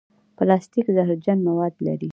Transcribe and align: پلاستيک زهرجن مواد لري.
پلاستيک 0.37 0.85
زهرجن 0.95 1.37
مواد 1.47 1.75
لري. 1.85 2.09